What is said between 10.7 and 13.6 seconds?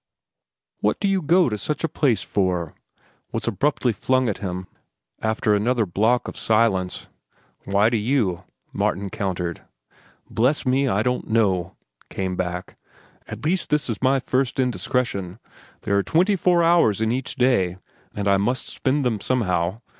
I don't know," came back. "At